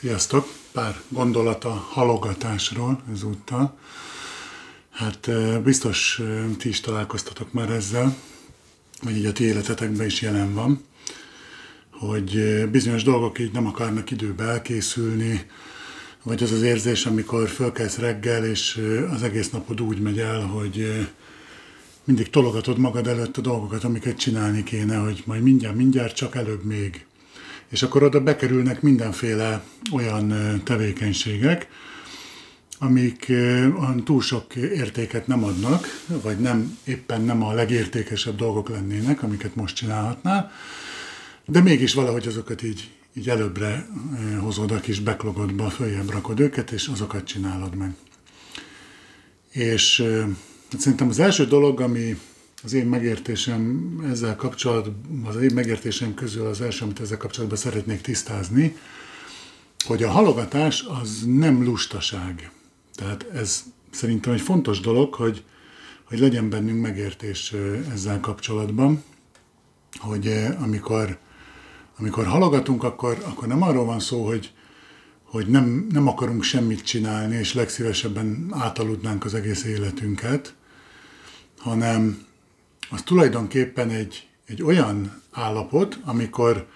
[0.00, 0.48] Sziasztok!
[0.72, 3.78] Pár gondolat a halogatásról ezúttal.
[4.90, 5.30] Hát
[5.62, 6.22] biztos
[6.58, 8.16] ti is találkoztatok már ezzel,
[9.02, 10.84] vagy így a ti életetekben is jelen van,
[11.90, 15.46] hogy bizonyos dolgok így nem akarnak időbe elkészülni,
[16.22, 21.08] vagy az az érzés, amikor fölkelsz reggel, és az egész napod úgy megy el, hogy
[22.04, 26.64] mindig tologatod magad előtt a dolgokat, amiket csinálni kéne, hogy majd mindjárt, mindjárt, csak előbb
[26.64, 27.06] még
[27.68, 31.68] és akkor oda bekerülnek mindenféle olyan tevékenységek,
[32.78, 33.32] amik
[34.04, 35.86] túl sok értéket nem adnak,
[36.22, 40.50] vagy nem éppen nem a legértékesebb dolgok lennének, amiket most csinálhatnál,
[41.46, 43.86] de mégis valahogy azokat így, így előbbre
[44.40, 47.94] hozod a kis backlogodba, följebb rakod őket, és azokat csinálod meg.
[49.50, 50.04] És
[50.70, 52.18] hát szerintem az első dolog, ami
[52.62, 58.00] az én megértésem ezzel kapcsolatban, az én megértésem közül az első, amit ezzel kapcsolatban szeretnék
[58.00, 58.76] tisztázni,
[59.84, 62.50] hogy a halogatás az nem lustaság.
[62.94, 65.44] Tehát ez szerintem egy fontos dolog, hogy,
[66.04, 67.54] hogy legyen bennünk megértés
[67.92, 69.02] ezzel kapcsolatban,
[69.98, 71.18] hogy amikor,
[71.98, 74.52] amikor halogatunk, akkor, akkor nem arról van szó, hogy,
[75.22, 80.54] hogy nem, nem akarunk semmit csinálni, és legszívesebben átaludnánk az egész életünket,
[81.58, 82.26] hanem,
[82.90, 86.66] az tulajdonképpen egy, egy olyan állapot, amikor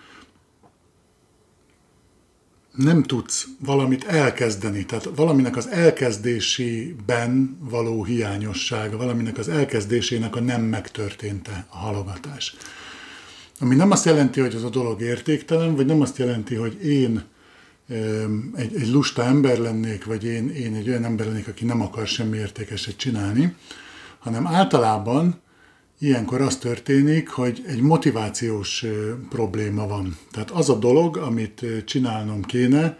[2.77, 10.63] nem tudsz valamit elkezdeni, tehát valaminek az elkezdésében való hiányossága, valaminek az elkezdésének a nem
[10.63, 12.57] megtörténte a halogatás.
[13.61, 17.25] Ami nem azt jelenti, hogy az a dolog értéktelen, vagy nem azt jelenti, hogy én
[18.55, 22.07] egy, egy lusta ember lennék, vagy én, én egy olyan ember lennék, aki nem akar
[22.07, 23.57] semmi értékeset csinálni,
[24.19, 25.41] hanem általában
[26.03, 28.85] ilyenkor az történik, hogy egy motivációs
[29.29, 30.19] probléma van.
[30.31, 32.99] Tehát az a dolog, amit csinálnom kéne,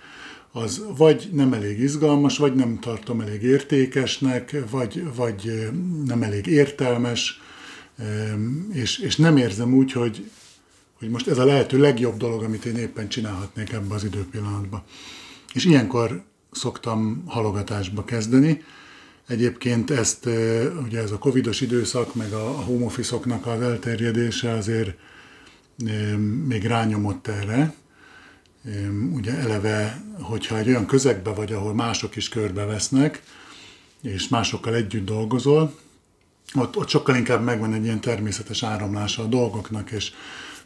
[0.53, 5.69] az vagy nem elég izgalmas, vagy nem tartom elég értékesnek, vagy, vagy
[6.07, 7.41] nem elég értelmes,
[8.73, 10.31] és, és nem érzem úgy, hogy,
[10.99, 14.83] hogy most ez a lehető legjobb dolog, amit én éppen csinálhatnék ebbe az időpillanatban.
[15.55, 18.63] És ilyenkor szoktam halogatásba kezdeni,
[19.33, 20.27] Egyébként ezt,
[20.83, 24.97] ugye ez a covidos időszak, meg a home office-oknak az elterjedése azért
[26.47, 27.75] még rányomott erre.
[29.13, 33.23] Ugye eleve, hogyha egy olyan közegbe vagy, ahol mások is körbevesznek,
[34.03, 35.75] és másokkal együtt dolgozol,
[36.55, 40.13] ott, ott sokkal inkább megvan egy ilyen természetes áramlása a dolgoknak, és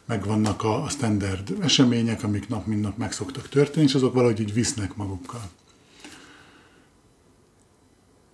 [0.05, 4.39] megvannak a, a standard események, amik nap mint nap meg szoktak történni, és azok valahogy
[4.39, 5.49] így visznek magukkal.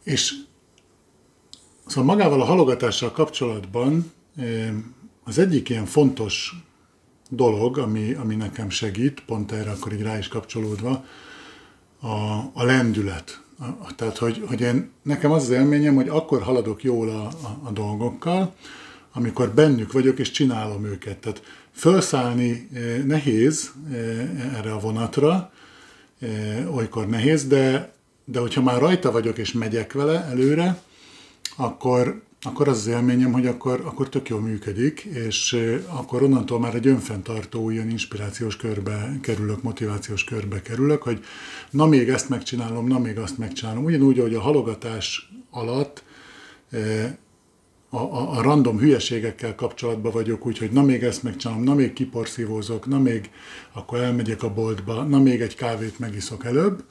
[0.03, 0.33] És
[1.85, 4.11] szóval magával a halogatással kapcsolatban
[5.23, 6.55] az egyik ilyen fontos
[7.29, 11.05] dolog, ami, ami nekem segít, pont erre akkor így rá is kapcsolódva,
[11.99, 13.41] a, a lendület.
[13.59, 17.59] A, tehát, hogy, hogy én, nekem az az élményem, hogy akkor haladok jól a, a,
[17.63, 18.53] a dolgokkal,
[19.13, 21.17] amikor bennük vagyok és csinálom őket.
[21.17, 22.69] Tehát felszállni
[23.05, 23.71] nehéz
[24.53, 25.51] erre a vonatra,
[26.75, 27.93] olykor nehéz, de
[28.25, 30.81] de hogyha már rajta vagyok és megyek vele előre,
[31.55, 35.57] akkor, akkor az az élményem, hogy akkor, akkor tök jól működik, és
[35.87, 41.23] akkor onnantól már egy önfenntartó, ilyen inspirációs körbe kerülök, motivációs körbe kerülök, hogy
[41.69, 43.83] na még ezt megcsinálom, na még azt megcsinálom.
[43.83, 46.03] Ugyanúgy, hogy a halogatás alatt
[47.89, 52.87] a, a, a random hülyeségekkel kapcsolatban vagyok, úgyhogy na még ezt megcsinálom, na még kiporszívózok,
[52.87, 53.29] na még
[53.71, 56.83] akkor elmegyek a boltba, na még egy kávét megiszok előbb,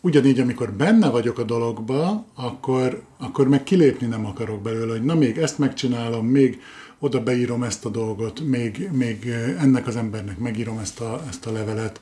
[0.00, 5.14] ugyanígy, amikor benne vagyok a dologba, akkor, akkor meg kilépni nem akarok belőle, hogy na
[5.14, 6.60] még ezt megcsinálom, még
[6.98, 9.26] oda beírom ezt a dolgot, még, még
[9.58, 12.00] ennek az embernek megírom ezt a, ezt a levelet,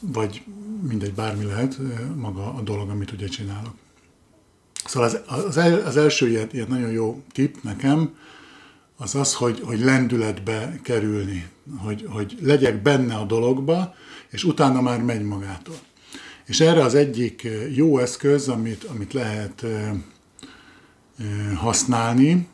[0.00, 0.42] vagy
[0.88, 1.78] mindegy, bármi lehet
[2.16, 3.74] maga a dolog, amit ugye csinálok.
[4.84, 8.14] Szóval az, az, az első ilyen, ilyen nagyon jó tip nekem,
[8.96, 13.94] az az, hogy, hogy lendületbe kerülni, hogy, hogy legyek benne a dologba,
[14.30, 15.76] és utána már megy magától.
[16.46, 19.64] És erre az egyik jó eszköz, amit, amit lehet
[21.54, 22.48] használni,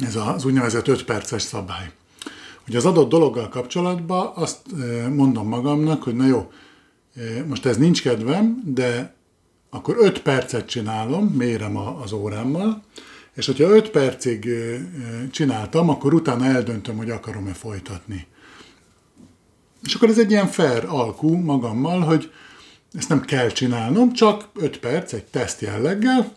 [0.00, 1.90] ez az úgynevezett 5 perces szabály.
[2.68, 4.60] Ugye az adott dologgal kapcsolatban azt
[5.14, 6.52] mondom magamnak, hogy na jó,
[7.46, 9.14] most ez nincs kedvem, de
[9.70, 12.82] akkor 5 percet csinálom, mérem az órámmal,
[13.34, 14.48] és hogyha 5 percig
[15.30, 18.26] csináltam, akkor utána eldöntöm, hogy akarom-e folytatni.
[19.82, 22.32] És akkor ez egy ilyen fair alkú magammal, hogy
[22.94, 26.32] ezt nem kell csinálnom, csak 5 perc egy teszt jelleggel,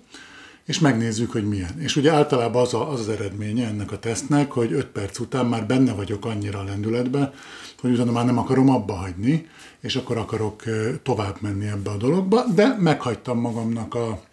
[0.66, 1.80] és megnézzük, hogy milyen.
[1.80, 5.46] És ugye általában az, a, az az eredménye ennek a tesztnek, hogy 5 perc után
[5.46, 7.34] már benne vagyok annyira a lendületbe,
[7.80, 9.48] hogy utána már nem akarom abba hagyni,
[9.80, 10.63] és akkor akarok
[11.04, 14.24] tovább menni ebbe a dologba, de meghagytam magamnak a,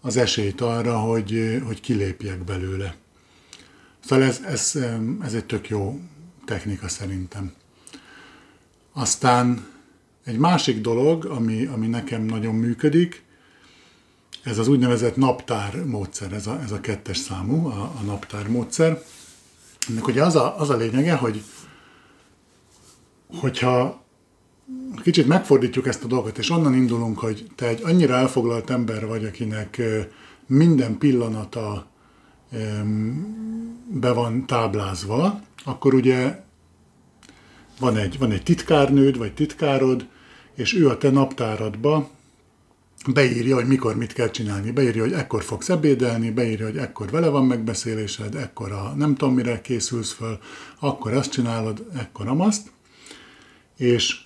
[0.00, 2.94] az esélyt arra, hogy, hogy kilépjek belőle.
[4.04, 4.78] Szóval ez, ez,
[5.22, 6.00] ez egy tök jó
[6.44, 7.52] technika szerintem.
[8.92, 9.66] Aztán
[10.26, 13.24] egy másik dolog, ami, ami nekem nagyon működik,
[14.42, 19.02] ez az úgynevezett naptár módszer, ez a, ez a kettes számú, a, a naptár módszer.
[19.88, 21.42] Ennek ugye az a, az a lényege, hogy
[23.40, 24.04] hogyha
[25.02, 29.24] kicsit megfordítjuk ezt a dolgot, és onnan indulunk, hogy te egy annyira elfoglalt ember vagy,
[29.24, 29.82] akinek
[30.46, 31.86] minden pillanata
[33.86, 36.40] be van táblázva, akkor ugye
[37.80, 40.06] van egy, van egy titkárnőd, vagy titkárod,
[40.56, 42.10] és ő a te naptáradba
[43.12, 44.70] beírja, hogy mikor mit kell csinálni.
[44.70, 49.34] Beírja, hogy ekkor fogsz ebédelni, beírja, hogy ekkor vele van megbeszélésed, ekkor a nem tudom
[49.34, 50.38] mire készülsz föl,
[50.78, 52.70] akkor azt csinálod, ekkor amazt.
[53.76, 54.20] És,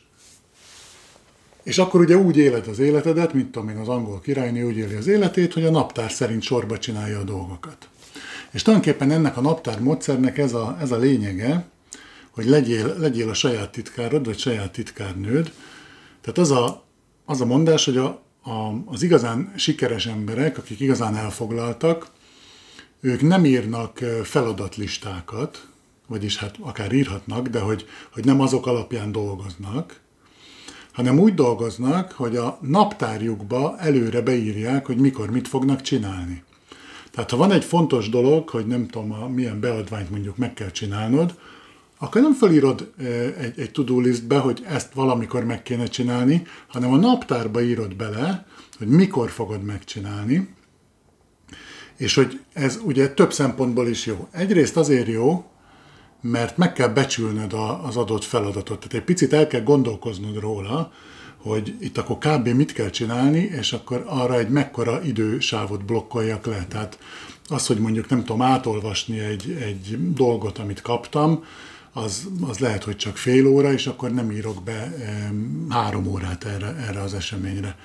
[1.63, 4.95] és akkor ugye úgy éled az életedet, mint tudom én, az angol királynő úgy éli
[4.95, 7.89] az életét, hogy a naptár szerint sorba csinálja a dolgokat.
[8.51, 11.65] És tulajdonképpen ennek a naptár módszernek ez a, ez a lényege,
[12.31, 15.53] hogy legyél, legyél a saját titkárod, vagy saját titkárnőd.
[16.33, 16.85] Tehát az a,
[17.25, 18.05] az a mondás, hogy a,
[18.43, 22.11] a, az igazán sikeres emberek, akik igazán elfoglaltak,
[23.01, 25.67] ők nem írnak feladatlistákat,
[26.07, 30.01] vagyis hát akár írhatnak, de hogy, hogy nem azok alapján dolgoznak,
[30.93, 36.43] hanem úgy dolgoznak, hogy a naptárjukba előre beírják, hogy mikor mit fognak csinálni.
[37.11, 41.35] Tehát ha van egy fontos dolog, hogy nem tudom, milyen beadványt mondjuk meg kell csinálnod,
[42.03, 42.93] akkor nem felírod
[43.39, 48.47] egy, egy to-do listbe, hogy ezt valamikor meg kéne csinálni, hanem a naptárba írod bele,
[48.79, 50.55] hogy mikor fogod megcsinálni,
[51.97, 54.29] és hogy ez ugye több szempontból is jó.
[54.31, 55.45] Egyrészt azért jó,
[56.21, 57.53] mert meg kell becsülnöd
[57.83, 58.79] az adott feladatot.
[58.79, 60.93] Tehát egy picit el kell gondolkoznod róla,
[61.37, 62.49] hogy itt akkor kb.
[62.49, 66.67] mit kell csinálni, és akkor arra egy mekkora idősávot blokkoljak le.
[66.69, 66.99] Tehát
[67.49, 71.45] az, hogy mondjuk nem tudom átolvasni egy, egy dolgot, amit kaptam,
[71.93, 74.95] az, az lehet, hogy csak fél óra, és akkor nem írok be
[75.69, 77.77] három órát erre, erre az eseményre.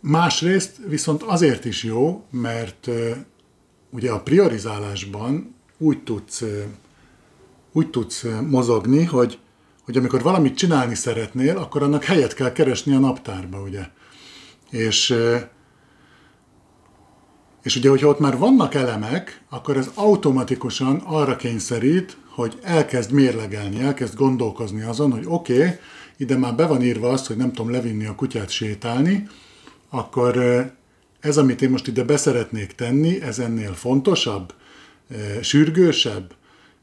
[0.00, 2.88] Másrészt viszont azért is jó, mert
[3.90, 6.44] ugye a priorizálásban úgy tudsz,
[7.72, 9.38] úgy tudsz mozogni, hogy,
[9.84, 13.86] hogy amikor valamit csinálni szeretnél, akkor annak helyet kell keresni a naptárba, ugye.
[14.70, 15.14] És,
[17.62, 23.80] és ugye, hogyha ott már vannak elemek, akkor ez automatikusan arra kényszerít, hogy elkezd mérlegelni,
[23.80, 25.70] elkezd gondolkozni azon, hogy oké, okay,
[26.16, 29.28] ide már be van írva azt, hogy nem tudom levinni a kutyát sétálni,
[29.88, 30.36] akkor
[31.20, 34.54] ez, amit én most ide beszeretnék tenni, ez ennél fontosabb,
[35.40, 36.34] sürgősebb,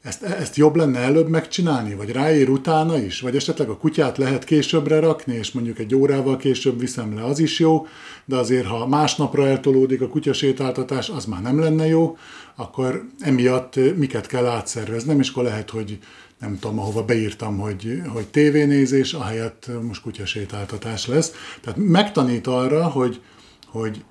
[0.02, 4.44] ezt, ezt jobb lenne előbb megcsinálni, vagy ráér utána is, vagy esetleg a kutyát lehet
[4.44, 7.88] későbbre rakni, és mondjuk egy órával később viszem le, az is jó,
[8.26, 12.18] de azért ha másnapra eltolódik a kutyasétáltatás, az már nem lenne jó,
[12.56, 16.00] akkor emiatt miket kell átszerveznem, és akkor lehet, hogy
[16.40, 21.32] nem tudom, ahova beírtam, hogy, hogy tévénézés, ahelyett most kutyasétáltatás lesz.
[21.62, 23.22] Tehát megtanít arra, hogy,
[23.68, 24.04] hogy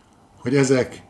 [0.46, 1.02] hogy ezek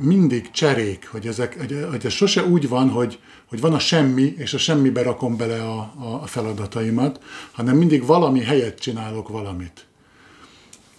[0.00, 1.58] mindig cserék, hogy, ezek,
[1.90, 5.62] hogy ez sose úgy van, hogy, hogy van a semmi, és a semmibe rakom bele
[5.62, 5.92] a,
[6.22, 7.20] a feladataimat,
[7.52, 9.86] hanem mindig valami helyet csinálok valamit.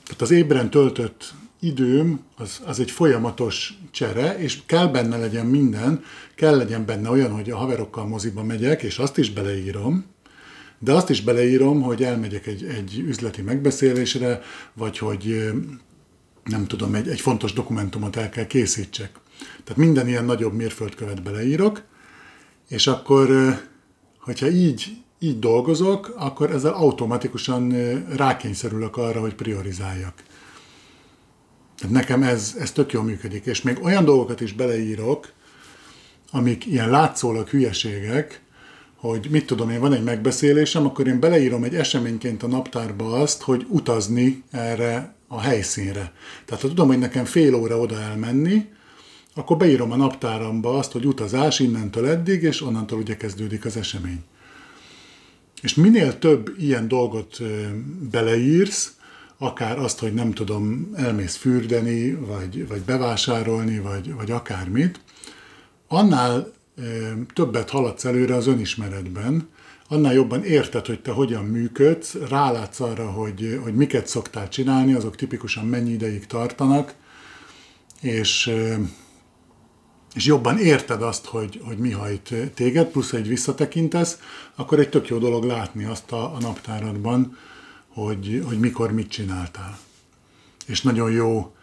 [0.03, 6.03] Tehát az ébren töltött időm az, az egy folyamatos csere, és kell benne legyen minden,
[6.35, 10.05] kell legyen benne olyan, hogy a haverokkal moziba megyek, és azt is beleírom,
[10.79, 14.41] de azt is beleírom, hogy elmegyek egy, egy üzleti megbeszélésre,
[14.73, 15.51] vagy hogy
[16.47, 19.11] nem tudom, egy, egy fontos dokumentumot el kell készítsek.
[19.63, 21.83] Tehát minden ilyen nagyobb mérföldkövet beleírok,
[22.69, 23.57] és akkor,
[24.19, 27.71] hogyha így, így dolgozok, akkor ezzel automatikusan
[28.15, 30.23] rákényszerülök arra, hogy priorizáljak.
[31.77, 33.45] Tehát nekem ez, ez tök jól működik.
[33.45, 35.31] És még olyan dolgokat is beleírok,
[36.31, 38.41] amik ilyen látszólag hülyeségek,
[38.95, 43.41] hogy mit tudom én, van egy megbeszélésem, akkor én beleírom egy eseményként a naptárba azt,
[43.41, 46.13] hogy utazni erre a helyszínre.
[46.45, 48.65] Tehát ha tudom, hogy nekem fél óra oda elmenni,
[49.35, 54.23] akkor beírom a naptáramba azt, hogy utazás innentől eddig, és onnantól ugye kezdődik az esemény.
[55.61, 57.37] És minél több ilyen dolgot
[58.11, 58.95] beleírsz,
[59.37, 64.99] akár azt, hogy nem tudom, elmész fürdeni, vagy, vagy bevásárolni, vagy, vagy akármit,
[65.87, 66.53] annál
[67.33, 69.49] többet haladsz előre az önismeretben,
[69.87, 75.15] annál jobban érted, hogy te hogyan működsz, rálátsz arra, hogy, hogy miket szoktál csinálni, azok
[75.15, 76.95] tipikusan mennyi ideig tartanak,
[78.01, 78.51] és,
[80.13, 84.19] és jobban érted azt, hogy, hogy mi hajt téged, plusz egy visszatekintesz,
[84.55, 87.37] akkor egy tök jó dolog látni azt a, a naptáradban,
[87.87, 89.77] hogy, hogy mikor mit csináltál.
[90.65, 91.55] És nagyon jó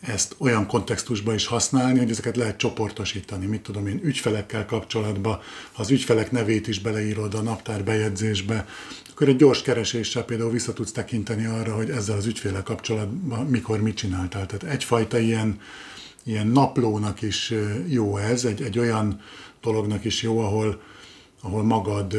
[0.00, 3.46] ezt olyan kontextusban is használni, hogy ezeket lehet csoportosítani.
[3.46, 5.38] Mit tudom én, ügyfelekkel kapcsolatban,
[5.72, 8.66] ha az ügyfelek nevét is beleírod a naptár bejegyzésbe,
[9.10, 13.80] akkor egy gyors kereséssel például vissza tudsz tekinteni arra, hogy ezzel az ügyféle kapcsolatban mikor
[13.80, 14.46] mit csináltál.
[14.46, 15.60] Tehát egyfajta ilyen,
[16.24, 17.54] ilyen naplónak is
[17.86, 19.20] jó ez, egy, egy olyan
[19.60, 20.80] dolognak is jó, ahol,
[21.42, 22.16] ahol magad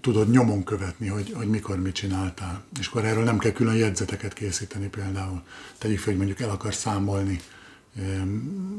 [0.00, 2.64] tudod nyomon követni, hogy, hogy mikor mit csináltál.
[2.78, 5.42] És akkor erről nem kell külön jegyzeteket készíteni például.
[5.78, 7.40] Tegyük fel, hogy mondjuk el akar számolni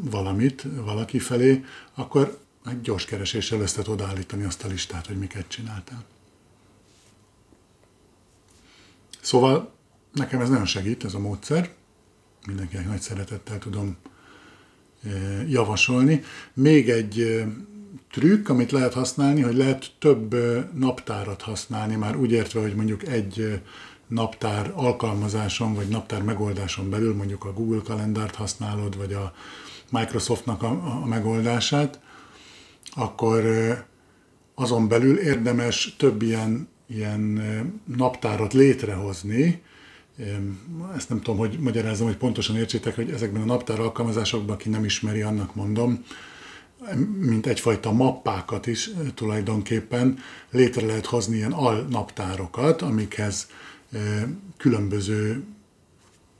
[0.02, 5.48] valamit valaki felé, akkor egy gyors kereséssel össze tudod állítani azt a listát, hogy miket
[5.48, 6.04] csináltál.
[9.22, 9.74] Szóval
[10.14, 11.74] nekem ez nagyon segít, ez a módszer.
[12.48, 13.98] Mindenkinek nagy szeretettel tudom
[15.04, 16.24] eh, javasolni.
[16.54, 17.48] Még egy eh,
[18.12, 20.36] trükk, amit lehet használni, hogy lehet több
[20.74, 23.62] naptárat használni, már úgy értve, hogy mondjuk egy
[24.08, 29.34] naptár alkalmazáson, vagy naptár megoldáson belül, mondjuk a Google kalendárt használod, vagy a
[29.90, 32.00] Microsoftnak a, a megoldását,
[32.96, 33.44] akkor
[34.56, 37.42] azon belül érdemes több ilyen, ilyen
[37.86, 39.62] naptárat létrehozni,
[40.96, 44.84] ezt nem tudom, hogy magyarázom, hogy pontosan értsétek, hogy ezekben a naptár alkalmazásokban, aki nem
[44.84, 46.04] ismeri, annak mondom,
[47.20, 50.18] mint egyfajta mappákat is tulajdonképpen
[50.52, 53.48] létre lehet hozni ilyen alnaptárokat, amikhez
[54.58, 55.44] különböző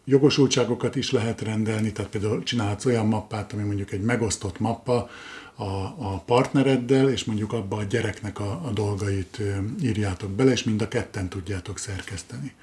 [0.06, 5.10] jogosultságokat is lehet rendelni, tehát például csinálhatsz olyan mappát, ami mondjuk egy megosztott mappa
[5.56, 5.64] a,
[5.98, 9.42] a partnereddel, és mondjuk abba a gyereknek a, a dolgait
[9.82, 12.54] írjátok bele, és mind a ketten tudjátok szerkeszteni.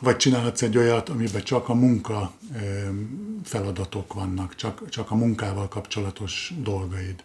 [0.00, 2.32] Vagy csinálhatsz egy olyat, amiben csak a munka
[3.44, 7.24] feladatok vannak, csak, csak a munkával kapcsolatos dolgaid.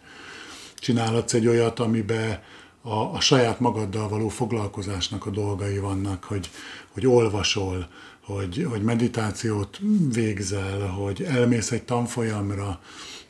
[0.74, 2.42] Csinálhatsz egy olyat, amiben
[2.82, 6.50] a, a saját magaddal való foglalkozásnak a dolgai vannak, hogy,
[6.92, 7.88] hogy olvasol,
[8.20, 9.80] hogy, hogy meditációt
[10.12, 12.80] végzel, hogy elmész egy tanfolyamra,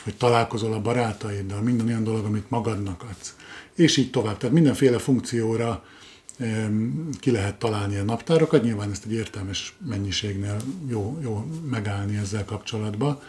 [0.05, 3.37] hogy találkozol a barátaiddal, minden olyan dolog, amit magadnak adsz.
[3.75, 4.37] És így tovább.
[4.37, 5.85] Tehát mindenféle funkcióra
[7.21, 10.57] ki lehet találni a naptárokat, nyilván ezt egy értelmes mennyiségnél
[10.89, 13.21] jó, jó megállni ezzel kapcsolatban,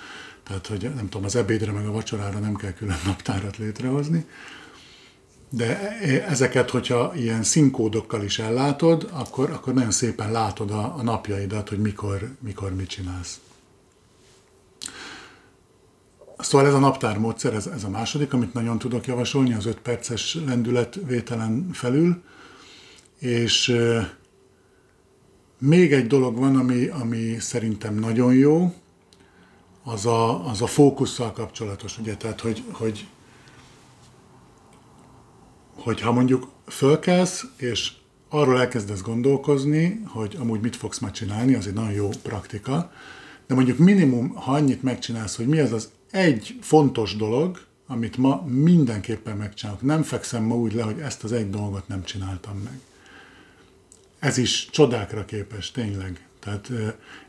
[0.43, 4.25] tehát hogy nem tudom, az ebédre meg a vacsorára nem kell külön naptárat létrehozni,
[5.49, 11.03] de e, ezeket, hogyha ilyen színkódokkal is ellátod, akkor, akkor nagyon szépen látod a, a
[11.03, 13.39] napjaidat, hogy mikor, mikor mit csinálsz.
[16.37, 20.37] Szóval ez a naptármódszer, ez, ez a második, amit nagyon tudok javasolni, az 5 perces
[20.45, 22.23] lendületvételen felül.
[23.19, 23.75] És
[25.59, 28.73] még egy dolog van, ami, ami szerintem nagyon jó,
[29.83, 33.07] az a, az a fókusszal kapcsolatos, ugye, tehát, hogy, hogy,
[35.75, 37.91] hogy ha mondjuk fölkelsz, és
[38.29, 42.91] arról elkezdesz gondolkozni, hogy amúgy mit fogsz majd csinálni, az egy nagyon jó praktika,
[43.47, 48.43] de mondjuk minimum, ha annyit megcsinálsz, hogy mi az az egy fontos dolog, amit ma
[48.45, 49.81] mindenképpen megcsinálok.
[49.81, 52.79] Nem fekszem ma úgy le, hogy ezt az egy dolgot nem csináltam meg
[54.27, 56.27] ez is csodákra képes, tényleg.
[56.39, 56.71] Tehát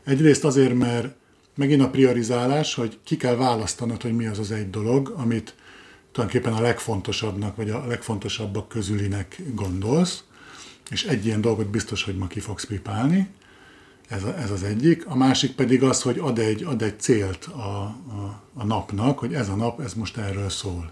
[0.03, 1.15] egyrészt azért, mert
[1.55, 5.55] megint a priorizálás, hogy ki kell választanod, hogy mi az az egy dolog, amit
[6.11, 10.23] tulajdonképpen a legfontosabbnak, vagy a legfontosabbak közülinek gondolsz,
[10.89, 13.29] és egy ilyen dolgot biztos, hogy ma ki fogsz pipálni,
[14.07, 15.05] ez, a, ez az egyik.
[15.05, 19.33] A másik pedig az, hogy ad egy, ad egy célt a, a, a napnak, hogy
[19.33, 20.91] ez a nap, ez most erről szól.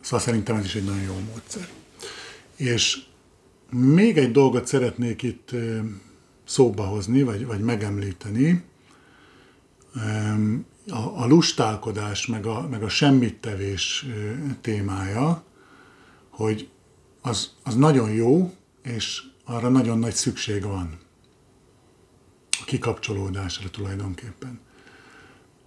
[0.00, 1.68] Szóval szerintem ez is egy nagyon jó módszer.
[2.56, 3.02] És
[3.70, 5.50] még egy dolgot szeretnék itt
[6.44, 8.64] szóba hozni, vagy, vagy megemlíteni.
[10.88, 14.06] A, a lustálkodás, meg a, meg a semmittevés
[14.60, 15.44] témája,
[16.30, 16.68] hogy
[17.22, 20.98] az, az nagyon jó, és arra nagyon nagy szükség van.
[22.60, 24.60] A kikapcsolódásra tulajdonképpen.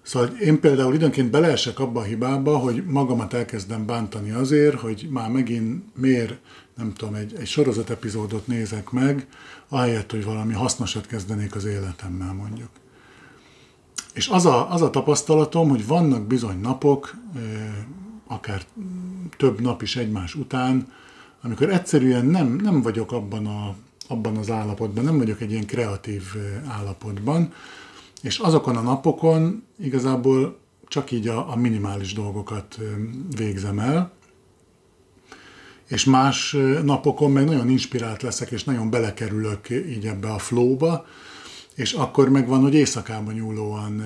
[0.02, 5.30] Szóval én például időnként beleesek abba a hibába, hogy magamat elkezdem bántani azért, hogy már
[5.30, 6.40] megint miért,
[6.80, 9.28] nem tudom, egy, egy sorozat epizódot nézek meg,
[9.70, 12.70] ahelyett, hogy valami hasznosat kezdenék az életemmel mondjuk.
[14.14, 17.16] És az a, az a tapasztalatom, hogy vannak bizony napok,
[18.28, 18.62] akár
[19.38, 20.92] több nap is egymás után,
[21.42, 23.76] amikor egyszerűen nem, nem vagyok abban, a,
[24.08, 26.24] abban az állapotban, nem vagyok egy ilyen kreatív
[26.68, 27.54] állapotban,
[28.22, 30.58] és azokon a napokon igazából
[30.88, 32.80] csak így a, a minimális dolgokat
[33.36, 34.12] végzem el,
[35.90, 41.06] és más napokon meg nagyon inspirált leszek, és nagyon belekerülök így ebbe a flowba,
[41.76, 44.04] és akkor meg van, hogy éjszakában nyúlóan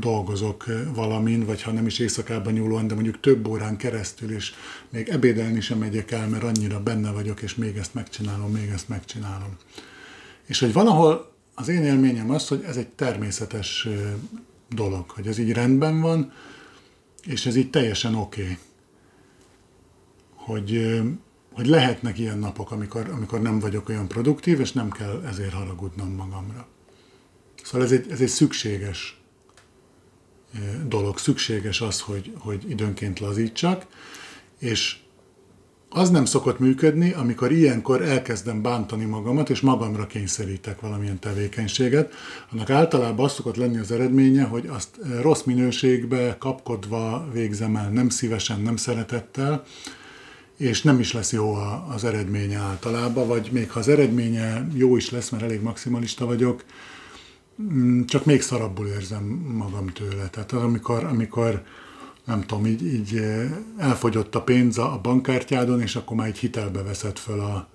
[0.00, 0.64] dolgozok
[0.94, 4.52] valamin, vagy ha nem is éjszakában nyúlóan, de mondjuk több órán keresztül, és
[4.90, 8.88] még ebédelni sem megyek el, mert annyira benne vagyok, és még ezt megcsinálom, még ezt
[8.88, 9.56] megcsinálom.
[10.46, 13.88] És hogy valahol az én élményem az, hogy ez egy természetes
[14.68, 16.32] dolog, hogy ez így rendben van,
[17.24, 18.42] és ez így teljesen oké.
[18.42, 18.58] Okay.
[20.48, 21.00] Hogy,
[21.52, 26.12] hogy lehetnek ilyen napok, amikor, amikor nem vagyok olyan produktív, és nem kell ezért haragudnom
[26.12, 26.66] magamra.
[27.62, 29.20] Szóval ez egy, ez egy szükséges
[30.86, 33.86] dolog, szükséges az, hogy, hogy időnként lazítsak,
[34.58, 34.96] és
[35.88, 42.12] az nem szokott működni, amikor ilyenkor elkezdem bántani magamat, és magamra kényszerítek valamilyen tevékenységet.
[42.52, 48.08] Annak általában az szokott lenni az eredménye, hogy azt rossz minőségbe, kapkodva végzem el, nem
[48.08, 49.64] szívesen, nem szeretettel,
[50.58, 51.54] és nem is lesz jó
[51.88, 56.64] az eredménye általában, vagy még ha az eredménye jó is lesz, mert elég maximalista vagyok,
[57.62, 60.28] mm, csak még szarabbul érzem magam tőle.
[60.28, 61.62] Tehát az, amikor, amikor
[62.24, 66.82] nem tudom, így, így eh, elfogyott a pénz a bankkártyádon, és akkor már egy hitelbe
[66.82, 67.68] veszed föl a,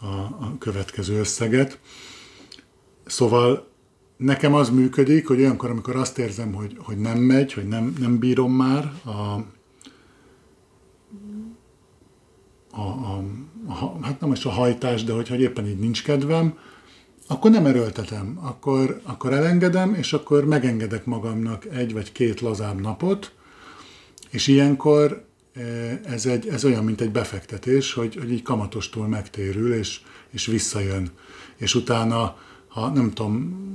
[0.00, 0.06] a,
[0.40, 1.78] a következő összeget.
[3.06, 3.68] Szóval
[4.16, 8.18] nekem az működik, hogy olyankor, amikor azt érzem, hogy, hogy nem megy, hogy nem, nem
[8.18, 9.44] bírom már a,
[12.70, 13.22] a, a,
[13.66, 16.58] a, hát nem is a hajtás, de hogy, hogy éppen így nincs kedvem,
[17.26, 23.32] akkor nem erőltetem, akkor, akkor elengedem, és akkor megengedek magamnak egy vagy két lazább napot,
[24.30, 25.60] és ilyenkor e,
[26.04, 31.10] ez, egy, ez olyan, mint egy befektetés, hogy, hogy így kamatostól megtérül, és, és visszajön.
[31.56, 32.36] És utána,
[32.68, 33.66] ha nem tudom,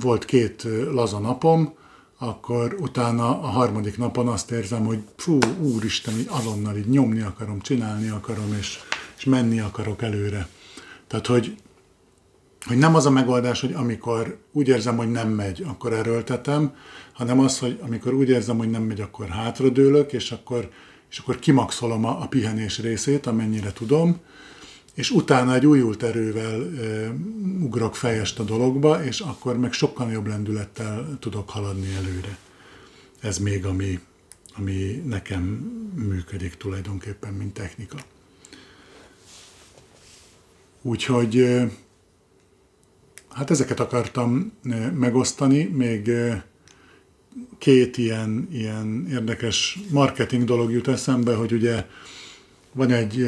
[0.00, 1.74] volt két laza napom,
[2.22, 7.60] akkor utána a harmadik napon azt érzem, hogy fú, úristen, így azonnal így nyomni akarom,
[7.60, 8.78] csinálni akarom, és,
[9.18, 10.48] és menni akarok előre.
[11.06, 11.56] Tehát, hogy,
[12.66, 16.74] hogy nem az a megoldás, hogy amikor úgy érzem, hogy nem megy, akkor erőltetem,
[17.12, 20.70] hanem az, hogy amikor úgy érzem, hogy nem megy, akkor hátradőlök, és akkor,
[21.10, 24.20] és akkor kimaxolom a, a pihenés részét, amennyire tudom,
[25.00, 27.10] és utána egy újult erővel e,
[27.60, 32.38] ugrok fejest a dologba, és akkor meg sokkal jobb lendülettel tudok haladni előre.
[33.20, 33.98] Ez még ami,
[34.56, 35.42] ami nekem
[35.94, 37.96] működik tulajdonképpen, mint technika.
[40.82, 41.60] Úgyhogy
[43.28, 44.52] hát ezeket akartam
[44.94, 46.10] megosztani, még
[47.58, 51.86] két ilyen, ilyen érdekes marketing dolog jut eszembe, hogy ugye
[52.72, 53.26] van egy,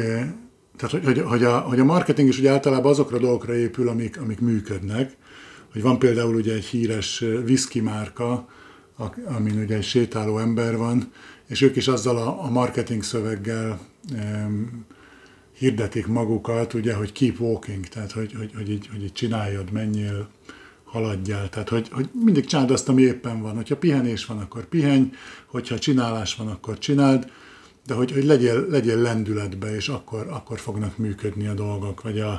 [0.77, 4.19] tehát hogy, hogy, a, hogy a marketing is ugye általában azokra a dolgokra épül, amik,
[4.19, 5.15] amik működnek.
[5.71, 8.47] Hogy van például ugye egy híres whisky márka,
[9.25, 11.11] amin ugye egy sétáló ember van,
[11.47, 13.79] és ők is azzal a, a marketing szöveggel
[14.13, 14.85] um,
[15.57, 20.29] hirdetik magukat, ugye, hogy keep walking, tehát hogy, hogy, hogy, így, hogy így csináljad, menjél,
[20.83, 21.49] haladjál.
[21.49, 23.55] Tehát, hogy, hogy mindig csináld azt, ami éppen van.
[23.55, 25.11] Hogyha pihenés van, akkor pihenj,
[25.45, 27.31] hogyha csinálás van, akkor csináld,
[27.85, 32.01] de hogy, hogy legyél, legyél lendületbe, és akkor, akkor fognak működni a dolgok.
[32.01, 32.31] Vagy a,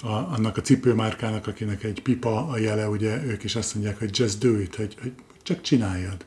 [0.00, 4.18] a, annak a cipőmárkának, akinek egy pipa a jele, ugye ők is azt mondják, hogy
[4.18, 6.26] just do it, hogy, hogy csak csináljad.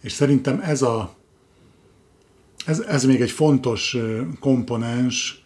[0.00, 1.20] És szerintem ez a
[2.66, 3.96] ez, ez még egy fontos
[4.40, 5.44] komponens,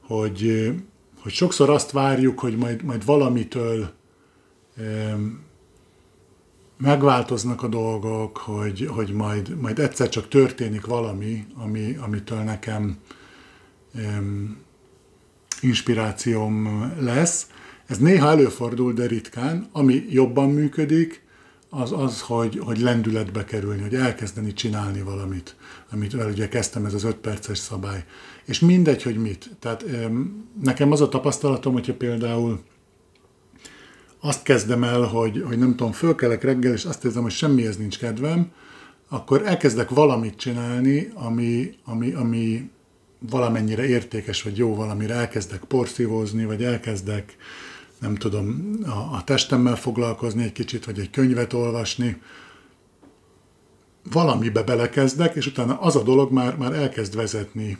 [0.00, 0.72] hogy,
[1.20, 3.92] hogy sokszor azt várjuk, hogy majd, majd valamitől
[6.82, 12.96] megváltoznak a dolgok, hogy, hogy majd, majd egyszer csak történik valami, ami, amitől nekem
[13.94, 14.56] um,
[15.60, 17.46] inspirációm lesz.
[17.86, 19.68] Ez néha előfordul, de ritkán.
[19.72, 21.22] Ami jobban működik,
[21.70, 25.56] az az, hogy, hogy lendületbe kerülni, hogy elkezdeni csinálni valamit,
[25.90, 28.04] amit ugye kezdtem, ez az öt perces szabály.
[28.44, 29.50] És mindegy, hogy mit.
[29.58, 29.84] Tehát
[30.62, 32.60] nekem az a tapasztalatom, hogyha például
[34.24, 37.98] azt kezdem el, hogy, hogy nem tudom, fölkelek reggel, és azt érzem, hogy semmihez nincs
[37.98, 38.52] kedvem,
[39.08, 42.70] akkor elkezdek valamit csinálni, ami, ami, ami
[43.30, 47.36] valamennyire értékes, vagy jó valamire elkezdek porszívózni, vagy elkezdek,
[48.00, 52.20] nem tudom, a, a testemmel foglalkozni egy kicsit, vagy egy könyvet olvasni,
[54.12, 57.78] valamibe belekezdek, és utána az a dolog már, már elkezd vezetni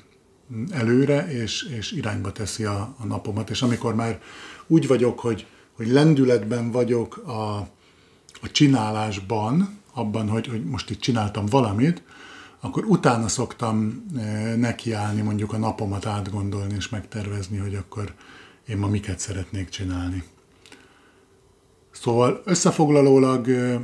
[0.71, 3.51] előre, és, és irányba teszi a, a napomat.
[3.51, 4.21] És amikor már
[4.67, 7.57] úgy vagyok, hogy hogy lendületben vagyok a,
[8.41, 12.03] a csinálásban, abban, hogy, hogy most itt csináltam valamit,
[12.61, 18.15] akkor utána szoktam e, nekiállni mondjuk a napomat átgondolni és megtervezni, hogy akkor
[18.69, 20.23] én ma miket szeretnék csinálni.
[21.91, 23.81] Szóval összefoglalólag, e,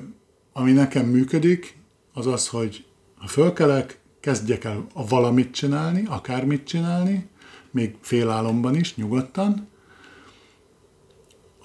[0.52, 1.76] ami nekem működik,
[2.12, 2.84] az az, hogy
[3.16, 7.28] ha fölkelek, kezdjek el a valamit csinálni, akármit csinálni,
[7.70, 9.68] még félálomban is, nyugodtan.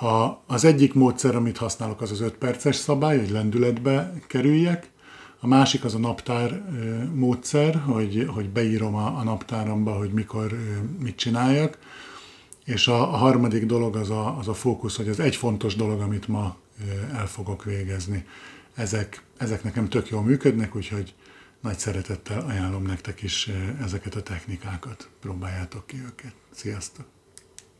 [0.04, 4.92] A, az egyik módszer, amit használok, az az 5 perces szabály, hogy lendületbe kerüljek.
[5.40, 6.64] A másik az a naptár
[7.14, 10.58] módszer, hogy, hogy beírom a, a naptáramba, hogy mikor
[11.00, 11.78] mit csináljak.
[12.66, 16.00] És a, a harmadik dolog az a, az a fókusz, hogy az egy fontos dolog,
[16.02, 16.56] amit ma
[17.14, 18.26] el fogok végezni.
[18.74, 21.14] Ezek, ezek nekem tök jól működnek, úgyhogy
[21.62, 23.50] nagy szeretettel ajánlom nektek is
[23.84, 25.10] ezeket a technikákat.
[25.20, 26.34] Próbáljátok ki őket.
[26.52, 27.06] Sziasztok!